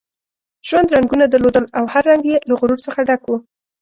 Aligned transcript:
ژوند 0.67 0.93
رنګونه 0.95 1.25
درلودل 1.27 1.65
او 1.77 1.85
هر 1.93 2.03
رنګ 2.11 2.23
یې 2.31 2.37
له 2.49 2.53
غرور 2.59 2.79
څخه 2.87 2.99
ډک 3.07 3.21
وو. 3.25 3.37